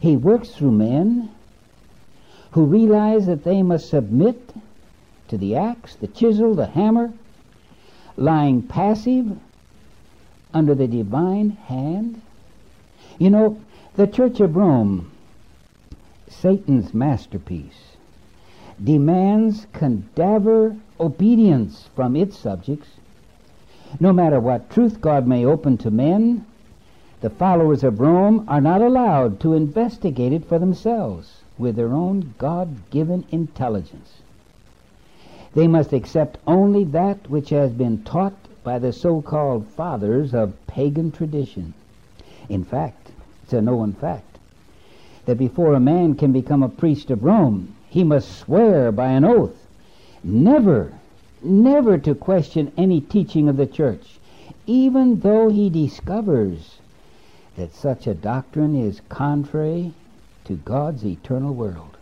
[0.00, 1.30] He works through men
[2.52, 4.52] who realize that they must submit
[5.28, 7.12] to the axe, the chisel, the hammer,
[8.16, 9.38] lying passive
[10.52, 12.20] under the divine hand.
[13.18, 13.60] You know,
[13.96, 15.10] the Church of Rome,
[16.28, 17.96] Satan's masterpiece,
[18.82, 22.88] demands cadaver obedience from its subjects.
[24.00, 26.46] No matter what truth God may open to men,
[27.20, 32.32] the followers of Rome are not allowed to investigate it for themselves with their own
[32.38, 34.22] God given intelligence.
[35.54, 40.54] They must accept only that which has been taught by the so called fathers of
[40.68, 41.74] pagan tradition.
[42.48, 43.10] In fact,
[43.42, 44.38] it's a known fact
[45.24, 49.24] that before a man can become a priest of Rome, he must swear by an
[49.24, 49.66] oath
[50.22, 50.92] never,
[51.42, 54.20] never to question any teaching of the church,
[54.66, 56.78] even though he discovers
[57.58, 59.92] that such a doctrine is contrary
[60.44, 61.96] to God's eternal world,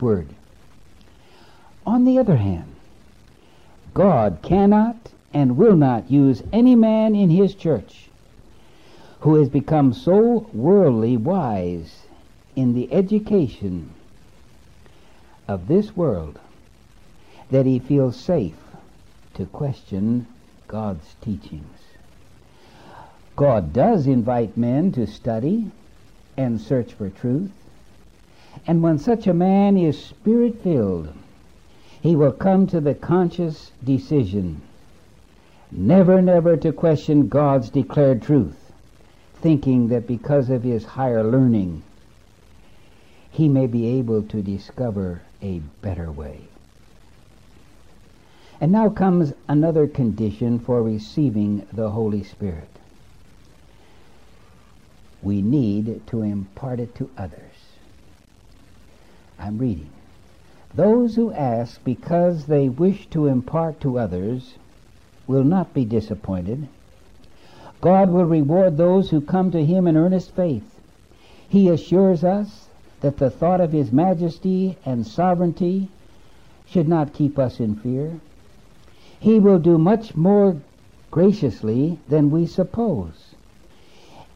[0.00, 0.28] word.
[1.84, 2.76] On the other hand,
[3.92, 4.96] God cannot
[5.32, 8.08] and will not use any man in his church
[9.20, 12.02] who has become so worldly wise
[12.54, 13.90] in the education
[15.48, 16.38] of this world
[17.50, 18.54] that he feels safe
[19.34, 20.26] to question
[20.68, 21.73] God's teachings.
[23.36, 25.70] God does invite men to study
[26.36, 27.50] and search for truth.
[28.66, 31.12] And when such a man is spirit filled,
[32.00, 34.60] he will come to the conscious decision
[35.72, 38.72] never, never to question God's declared truth,
[39.34, 41.82] thinking that because of his higher learning,
[43.30, 46.42] he may be able to discover a better way.
[48.60, 52.73] And now comes another condition for receiving the Holy Spirit
[55.24, 57.40] we need to impart it to others.
[59.38, 59.90] I'm reading.
[60.74, 64.54] Those who ask because they wish to impart to others
[65.26, 66.68] will not be disappointed.
[67.80, 70.78] God will reward those who come to Him in earnest faith.
[71.48, 72.68] He assures us
[73.00, 75.88] that the thought of His majesty and sovereignty
[76.66, 78.20] should not keep us in fear.
[79.20, 80.56] He will do much more
[81.10, 83.23] graciously than we suppose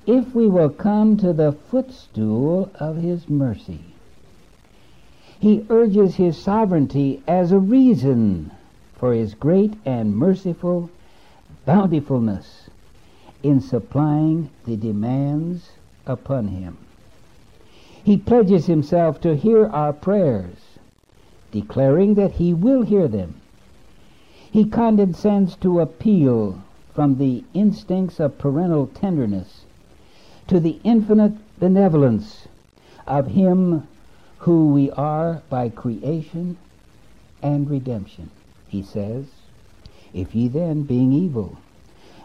[0.09, 3.79] if we will come to the footstool of his mercy.
[5.39, 8.51] He urges his sovereignty as a reason
[8.95, 10.89] for his great and merciful
[11.67, 12.71] bountifulness
[13.43, 15.73] in supplying the demands
[16.07, 16.79] upon him.
[18.03, 20.57] He pledges himself to hear our prayers,
[21.53, 23.35] declaring that he will hear them.
[24.51, 26.63] He condescends to appeal
[26.95, 29.67] from the instincts of parental tenderness
[30.49, 32.49] to the infinite benevolence
[33.07, 33.86] of him
[34.38, 36.57] who we are by creation
[37.42, 38.30] and redemption.
[38.66, 39.26] He says,
[40.12, 41.59] If ye then, being evil,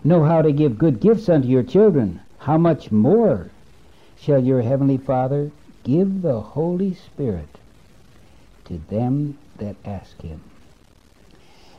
[0.04, 3.50] know how to give good gifts unto your children, how much more
[4.18, 5.52] shall your heavenly Father
[5.84, 7.58] give the Holy Spirit
[8.66, 10.42] to them that ask him?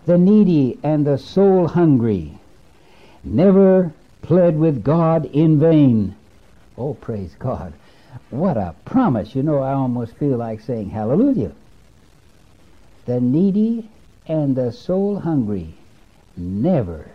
[0.07, 2.39] The needy and the soul hungry
[3.23, 6.15] never pled with God in vain.
[6.77, 7.73] Oh, praise God.
[8.31, 9.35] What a promise.
[9.35, 11.53] You know, I almost feel like saying hallelujah.
[13.07, 13.91] The needy
[14.27, 15.75] and the soul hungry
[16.37, 17.11] never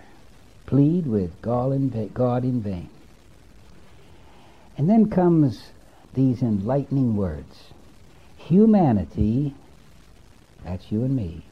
[0.65, 2.89] plead with God in vain.
[4.77, 5.71] And then comes
[6.13, 7.65] these enlightening words.
[8.37, 9.53] Humanity,
[10.63, 11.43] that's you and me,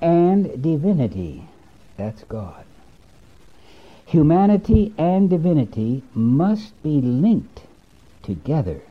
[0.00, 1.48] and divinity,
[1.96, 2.64] that's God.
[4.12, 7.62] Humanity and divinity must be linked
[8.22, 8.82] together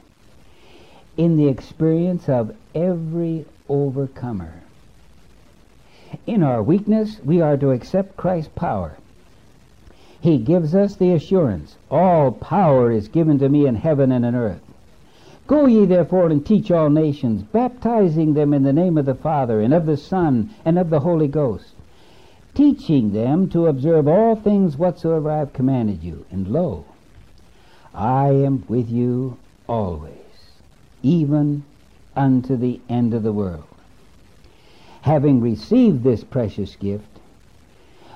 [1.15, 4.51] in the experience of every overcomer.
[6.25, 8.97] In our weakness, we are to accept Christ's power.
[10.19, 14.33] He gives us the assurance, All power is given to me in heaven and in
[14.33, 14.63] earth.
[15.45, 19.61] Go ye therefore and teach all nations, baptizing them in the name of the Father,
[19.61, 21.75] and of the Son, and of the Holy Ghost,
[22.53, 26.25] teaching them to observe all things whatsoever I have commanded you.
[26.31, 26.85] And lo,
[27.93, 29.37] I am with you
[29.67, 30.15] always,
[31.01, 31.63] even
[32.15, 33.63] unto the end of the world.
[35.01, 37.07] Having received this precious gift,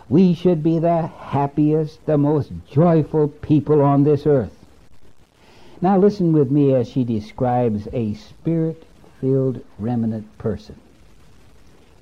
[0.07, 4.53] we should be the happiest, the most joyful people on this earth.
[5.81, 10.75] Now listen with me as she describes a spirit-filled remnant person.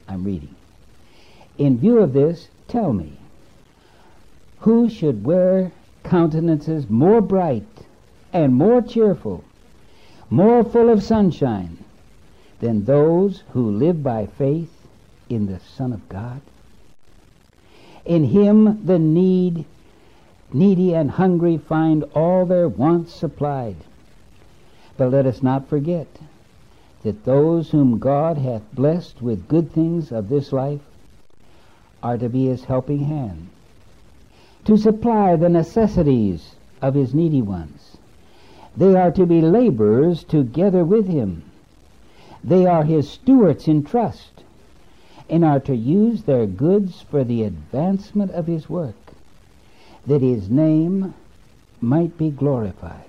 [0.08, 0.54] I'm reading.
[1.64, 3.14] In view of this, tell me,
[4.60, 5.72] who should wear
[6.04, 7.86] countenances more bright
[8.34, 9.46] and more cheerful,
[10.30, 11.78] more full of sunshine
[12.60, 14.74] than those who live by faith
[15.30, 16.42] in the Son of God?
[18.04, 19.64] In him the need,
[20.52, 23.78] needy and hungry find all their wants supplied.
[24.98, 26.08] But let us not forget
[27.04, 30.82] that those whom God hath blessed with good things of this life
[32.04, 33.48] are to be his helping hand
[34.66, 37.98] to supply the necessities of his needy ones.
[38.78, 41.44] They are to be laborers together with him.
[42.44, 44.44] They are his stewards in trust
[45.30, 48.96] and are to use their goods for the advancement of his work,
[50.06, 51.14] that his name
[51.80, 53.06] might be glorified.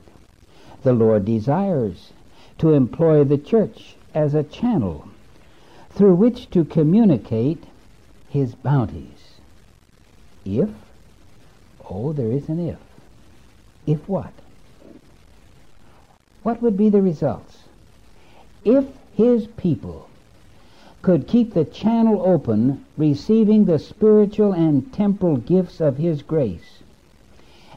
[0.82, 2.12] The Lord desires
[2.58, 5.08] to employ the church as a channel
[5.90, 7.64] through which to communicate
[8.34, 9.38] his bounties.
[10.44, 10.68] If
[11.88, 12.78] Oh, there is an if.
[13.86, 14.32] If what?
[16.42, 17.64] What would be the results?
[18.64, 20.08] If his people
[21.02, 26.80] could keep the channel open, receiving the spiritual and temporal gifts of his grace,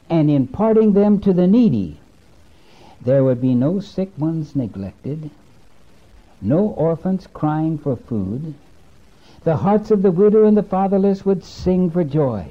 [0.09, 1.97] and imparting them to the needy,
[3.01, 5.29] there would be no sick ones neglected,
[6.41, 8.55] no orphans crying for food.
[9.47, 12.47] The hearts of the widow and the fatherless would sing for joy.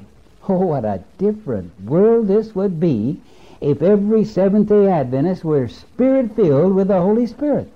[0.49, 3.21] Oh, what a different world this would be
[3.61, 7.71] if every Seventh day Adventist were spirit filled with the Holy Spirit.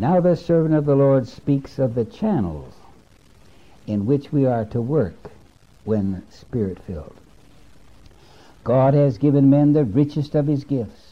[0.00, 2.74] Now, the servant of the Lord speaks of the channels
[3.86, 5.30] in which we are to work
[5.84, 7.14] when spirit filled.
[8.64, 11.11] God has given men the richest of his gifts.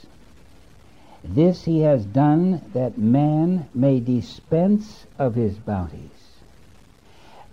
[1.23, 6.11] This he has done that man may dispense of his bounties.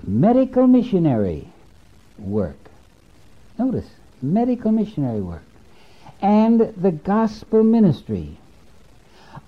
[0.06, 1.48] Medical missionary
[2.18, 2.70] work.
[3.58, 3.90] Notice,
[4.22, 5.44] medical missionary work
[6.22, 8.38] and the gospel ministry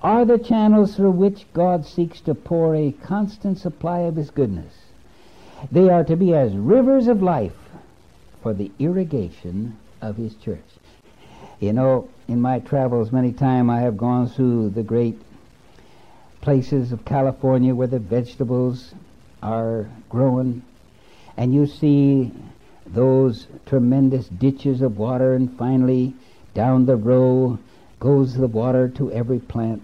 [0.02, 4.74] are the channels through which God seeks to pour a constant supply of His goodness.
[5.72, 7.58] They are to be as rivers of life
[8.42, 10.60] for the irrigation of His church.
[11.60, 15.20] You know, in my travels, many times I have gone through the great
[16.40, 18.94] places of California where the vegetables
[19.44, 20.62] are growing,
[21.36, 22.32] and you see
[22.86, 26.14] those tremendous ditches of water, and finally
[26.54, 27.60] down the row
[28.00, 29.84] goes the water to every plant.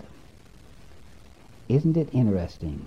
[1.68, 2.86] Isn't it interesting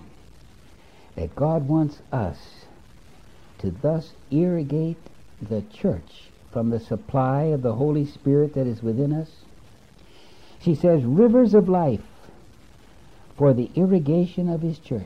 [1.15, 2.65] that God wants us
[3.59, 4.97] to thus irrigate
[5.41, 9.29] the church from the supply of the Holy Spirit that is within us?
[10.61, 12.01] She says, rivers of life
[13.37, 15.05] for the irrigation of his church.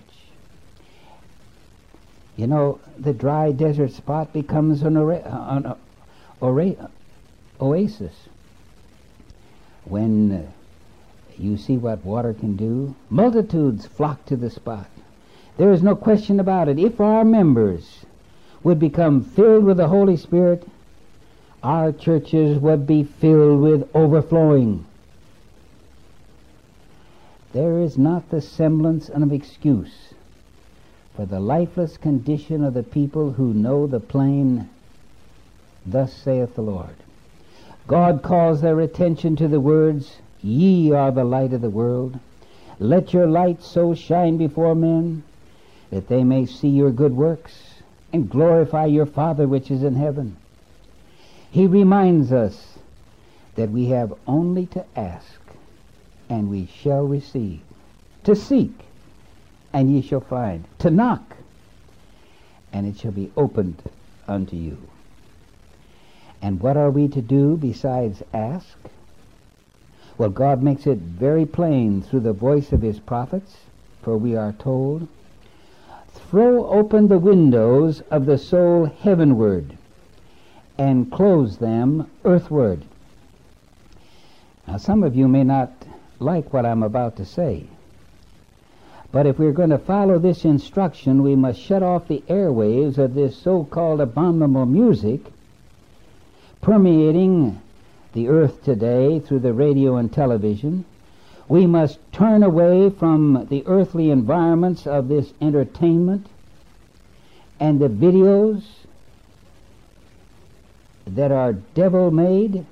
[2.36, 5.76] You know, the dry desert spot becomes an, an
[7.62, 8.14] oasis.
[9.86, 10.52] When uh,
[11.38, 14.88] you see what water can do, multitudes flock to the spot.
[15.58, 16.80] There is no question about it.
[16.80, 18.06] If our members
[18.64, 20.68] would become filled with the Holy Spirit,
[21.64, 24.86] our churches would be filled with overflowing.
[27.54, 30.14] There is not the semblance of excuse
[31.16, 34.70] for the lifeless condition of the people who know the plain,
[35.86, 36.96] Thus saith the Lord.
[37.88, 42.20] God calls their attention to the words, Ye are the light of the world.
[42.80, 45.24] Let your light so shine before men
[45.92, 47.54] that they may see your good works
[48.12, 50.38] and glorify your Father which is in heaven.
[51.54, 52.80] He reminds us
[53.54, 55.40] that we have only to ask
[56.28, 57.62] and we shall receive.
[58.24, 58.72] To seek,
[59.72, 60.66] and ye shall find.
[60.80, 61.38] To knock,
[62.72, 63.84] and it shall be opened
[64.28, 64.80] unto you.
[66.42, 68.76] And what are we to do besides ask?
[70.18, 73.58] Well, God makes it very plain through the voice of his prophets,
[74.02, 75.08] for we are told,
[76.10, 79.78] Throw open the windows of the soul heavenward,
[80.78, 82.84] and close them earthward.
[84.68, 85.72] Now, some of you may not
[86.20, 87.68] like what I'm about to say.
[89.12, 93.14] But if we're going to follow this instruction, we must shut off the airwaves of
[93.14, 95.22] this so-called abominable music
[96.62, 97.62] permeating
[98.14, 100.86] the earth today through the radio and television.
[101.48, 106.26] We must turn away from the earthly environments of this entertainment
[107.60, 108.64] and the videos
[111.08, 112.66] that are devil made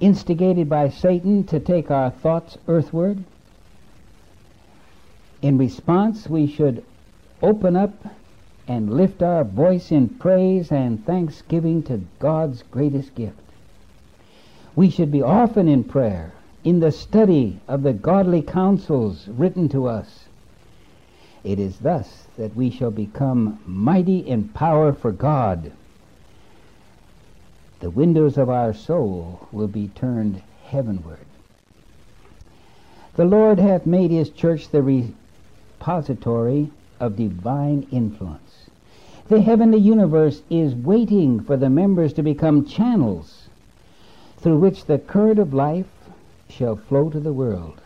[0.00, 3.22] instigated by Satan to take our thoughts earthward.
[5.42, 6.84] In response, we should
[7.42, 7.92] open up
[8.66, 13.38] and lift our voice in praise and thanksgiving to God's greatest gift.
[14.74, 16.32] We should be often in prayer,
[16.64, 20.24] in the study of the godly counsels written to us.
[21.44, 25.72] It is thus that we shall become mighty in power for God
[27.80, 31.26] the windows of our soul will be turned heavenward.
[33.16, 38.66] The Lord hath made his church the repository of divine influence.
[39.28, 43.48] The heavenly universe is waiting for the members to become channels
[44.38, 45.86] through which the current of life
[46.48, 47.80] shall flow to the world,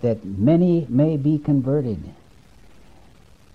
[0.00, 1.98] that many may be converted,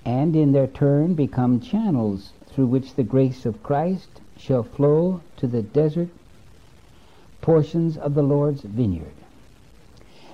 [0.03, 5.47] and in their turn become channels through which the grace of Christ shall flow to
[5.47, 6.07] the desert
[7.41, 9.13] portions of the Lord's vineyard.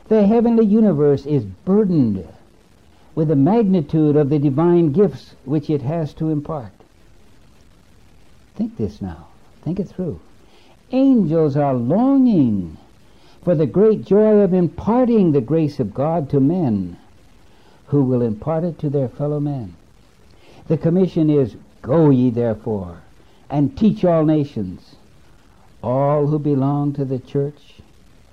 [0.08, 2.26] The heavenly universe is burdened
[3.16, 6.72] with the magnitude of the divine gifts which it has to impart.
[8.56, 9.28] Think this now.
[9.64, 10.20] Think it through.
[10.92, 12.78] Angels are longing
[13.44, 16.98] for the great joy of imparting the grace of God to men
[17.88, 19.76] who will impart it to their fellow men.
[20.68, 23.02] The commission is, Go ye therefore
[23.50, 24.96] and teach all nations.
[25.84, 27.76] All who belong to the church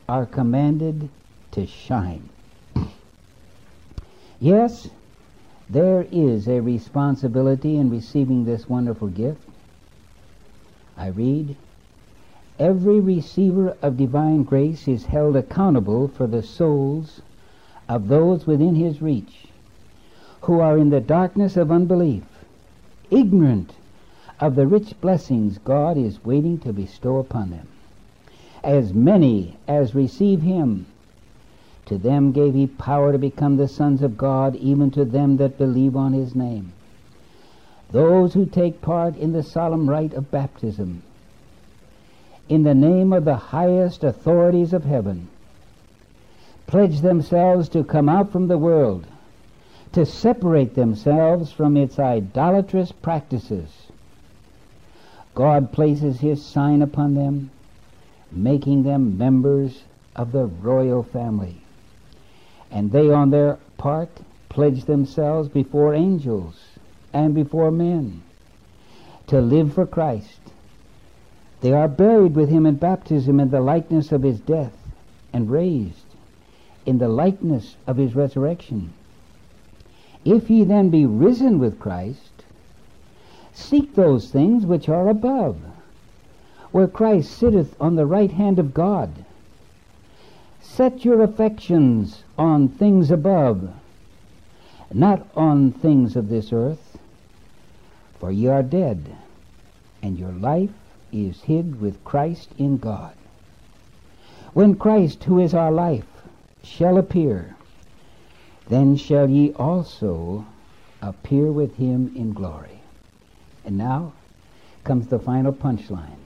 [0.08, 1.08] are commanded
[1.52, 2.28] to shine.
[4.40, 4.88] yes,
[5.68, 9.40] there is a responsibility in receiving this wonderful gift.
[10.96, 11.56] I read,
[12.58, 17.22] Every receiver of divine grace is held accountable for the souls
[17.88, 19.46] of those within his reach
[20.42, 22.24] who are in the darkness of unbelief,
[23.10, 23.72] ignorant
[24.42, 27.68] of the rich blessings God is waiting to bestow upon them.
[28.64, 30.86] As many as receive him,
[31.86, 35.58] to them gave he power to become the sons of God, even to them that
[35.58, 36.72] believe on his name.
[37.92, 41.04] Those who take part in the solemn rite of baptism,
[42.48, 45.28] in the name of the highest authorities of heaven,
[46.66, 49.06] pledge themselves to come out from the world,
[49.92, 53.91] to separate themselves from its idolatrous practices,
[55.34, 57.50] God places his sign upon them,
[58.30, 59.82] making them members
[60.14, 61.62] of the royal family.
[62.70, 64.10] And they, on their part,
[64.48, 66.60] pledge themselves before angels
[67.12, 68.22] and before men
[69.28, 70.40] to live for Christ.
[71.60, 74.76] They are buried with him in baptism in the likeness of his death
[75.32, 76.04] and raised
[76.84, 78.92] in the likeness of his resurrection.
[80.24, 82.31] If ye then be risen with Christ,
[83.72, 85.56] Seek those things which are above,
[86.72, 89.24] where Christ sitteth on the right hand of God.
[90.60, 93.70] Set your affections on things above,
[94.92, 96.98] not on things of this earth.
[98.20, 99.16] For ye are dead,
[100.02, 100.74] and your life
[101.10, 103.14] is hid with Christ in God.
[104.52, 106.04] When Christ, who is our life,
[106.62, 107.56] shall appear,
[108.68, 110.44] then shall ye also
[111.00, 112.81] appear with him in glory.
[113.64, 114.12] And now
[114.84, 116.18] comes the final punchline.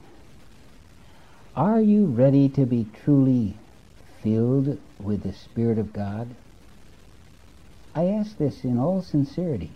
[1.54, 3.56] Are you ready to be truly
[4.22, 6.28] filled with the Spirit of God?
[7.94, 9.70] I ask this in all sincerity.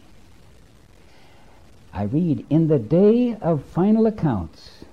[1.92, 4.84] I read, In the day of final accounts,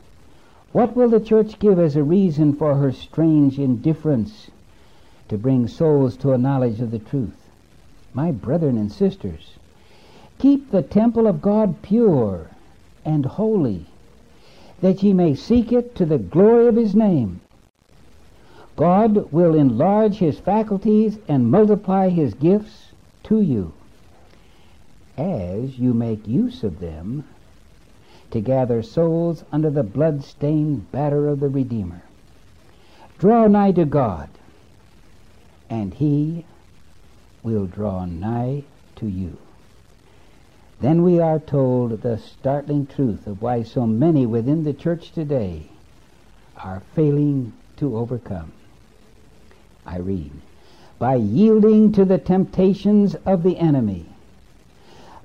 [0.71, 4.49] what will the church give as a reason for her strange indifference
[5.29, 7.49] to bring souls to a knowledge of the truth?
[8.13, 9.53] My brethren and sisters,
[10.39, 12.49] keep the temple of God pure
[13.07, 13.85] and holy
[14.81, 17.39] that ye may seek it to the glory of his name.
[18.75, 22.91] God will enlarge his faculties and multiply his gifts
[23.23, 23.73] to you
[25.17, 27.23] as you make use of them
[28.29, 32.03] to gather souls under the blood-stained banner of the Redeemer.
[33.17, 34.29] Draw nigh to God,
[35.69, 36.45] and he
[37.41, 38.63] will draw nigh
[38.97, 39.37] to you.
[40.79, 45.63] Then we are told the startling truth of why so many within the church today
[46.55, 48.51] are failing to overcome.
[49.85, 50.31] I read,
[50.99, 54.05] by yielding to the temptations of the enemy,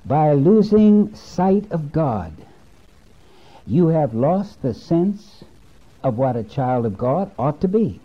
[0.05, 2.33] by losing sight of God,
[3.67, 5.43] you have lost the sense
[6.03, 7.99] of what a child of God ought to be.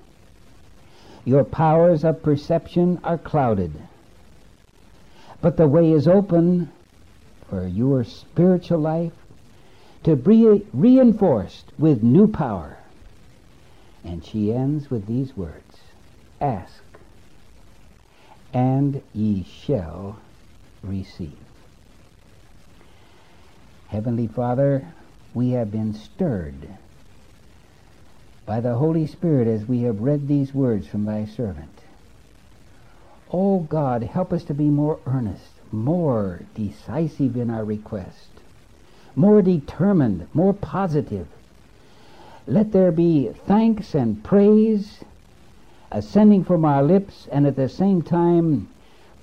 [1.24, 3.72] Your powers of perception are clouded.
[5.40, 6.70] But the way is open
[7.49, 9.12] for your spiritual life
[10.05, 12.76] to be reinforced with new power.
[14.05, 15.78] And she ends with these words
[16.40, 16.82] Ask,
[18.53, 20.18] and ye shall
[20.82, 21.36] receive.
[23.88, 24.86] Heavenly Father,
[25.34, 26.68] we have been stirred
[28.46, 31.80] by the Holy Spirit as we have read these words from thy servant.
[33.30, 38.29] O oh God, help us to be more earnest more decisive in our request,
[39.14, 41.27] more determined, more positive.
[42.47, 44.99] Let there be thanks and praise
[45.91, 48.69] ascending from our lips, and at the same time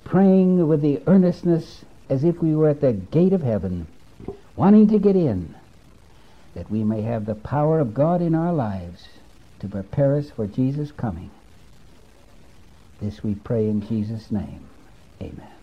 [0.04, 3.86] praying with the earnestness as if we were at the gate of heaven,
[4.54, 5.54] wanting to get in,
[6.54, 9.08] that we may have the power of God in our lives
[9.60, 11.30] to prepare us for Jesus' coming.
[13.00, 14.60] This we pray in Jesus' name.
[15.20, 15.55] Amen.